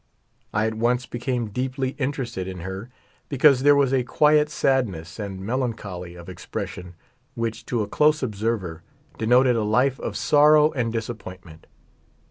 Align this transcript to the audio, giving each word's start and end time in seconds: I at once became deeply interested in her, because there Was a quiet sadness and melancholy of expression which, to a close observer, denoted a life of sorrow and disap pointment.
I 0.51 0.65
at 0.65 0.73
once 0.73 1.05
became 1.05 1.51
deeply 1.51 1.89
interested 1.99 2.47
in 2.47 2.61
her, 2.61 2.89
because 3.29 3.61
there 3.61 3.75
Was 3.75 3.93
a 3.93 4.01
quiet 4.01 4.49
sadness 4.49 5.19
and 5.19 5.41
melancholy 5.45 6.15
of 6.15 6.27
expression 6.27 6.95
which, 7.35 7.67
to 7.67 7.83
a 7.83 7.87
close 7.87 8.23
observer, 8.23 8.81
denoted 9.19 9.55
a 9.55 9.61
life 9.61 9.99
of 9.99 10.17
sorrow 10.17 10.71
and 10.71 10.91
disap 10.91 11.19
pointment. 11.19 11.67